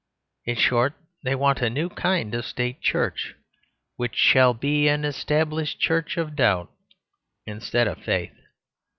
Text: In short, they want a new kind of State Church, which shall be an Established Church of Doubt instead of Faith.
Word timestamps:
In 0.45 0.55
short, 0.55 0.95
they 1.23 1.35
want 1.35 1.61
a 1.61 1.69
new 1.69 1.87
kind 1.87 2.33
of 2.33 2.43
State 2.43 2.81
Church, 2.81 3.35
which 3.97 4.15
shall 4.15 4.55
be 4.55 4.87
an 4.87 5.05
Established 5.05 5.79
Church 5.79 6.17
of 6.17 6.35
Doubt 6.35 6.71
instead 7.45 7.87
of 7.87 7.99
Faith. 8.01 8.33